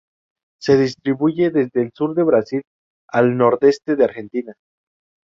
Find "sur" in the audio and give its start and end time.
1.93-2.15